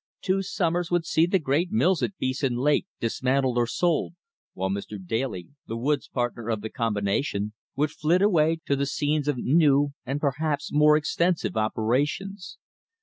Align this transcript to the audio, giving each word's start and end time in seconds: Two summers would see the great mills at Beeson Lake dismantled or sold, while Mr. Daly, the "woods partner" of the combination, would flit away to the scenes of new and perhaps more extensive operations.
Two 0.23 0.41
summers 0.41 0.89
would 0.89 1.05
see 1.05 1.27
the 1.27 1.37
great 1.37 1.71
mills 1.71 2.01
at 2.01 2.17
Beeson 2.17 2.55
Lake 2.55 2.87
dismantled 2.99 3.55
or 3.55 3.67
sold, 3.67 4.15
while 4.55 4.71
Mr. 4.71 4.97
Daly, 4.99 5.49
the 5.67 5.77
"woods 5.77 6.07
partner" 6.07 6.49
of 6.49 6.61
the 6.61 6.71
combination, 6.71 7.53
would 7.75 7.91
flit 7.91 8.23
away 8.23 8.57
to 8.65 8.75
the 8.75 8.87
scenes 8.87 9.27
of 9.27 9.37
new 9.37 9.91
and 10.03 10.19
perhaps 10.19 10.73
more 10.73 10.97
extensive 10.97 11.55
operations. 11.55 12.57